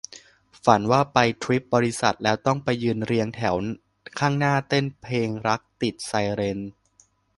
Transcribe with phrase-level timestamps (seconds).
[0.63, 3.55] ฝันว่าไปทริปบริษัท แล้วต้องไปยืนเรียงแถว
[4.19, 6.59] ข้างหน้าเต้นเพลงรักติดไซเรน